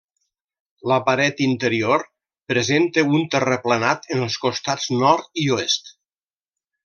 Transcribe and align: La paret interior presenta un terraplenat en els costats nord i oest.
La 0.91 0.95
paret 1.09 1.41
interior 1.47 2.05
presenta 2.53 3.03
un 3.17 3.27
terraplenat 3.35 4.09
en 4.15 4.25
els 4.29 4.39
costats 4.47 4.89
nord 5.05 5.41
i 5.45 5.45
oest. 5.59 5.93